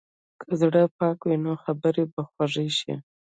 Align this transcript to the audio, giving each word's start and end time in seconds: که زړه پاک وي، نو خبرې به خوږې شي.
که 0.41 0.49
زړه 0.61 0.81
پاک 0.97 1.19
وي، 1.23 1.37
نو 1.43 1.51
خبرې 1.63 2.03
به 2.13 2.21
خوږې 2.29 2.67
شي. 2.79 2.93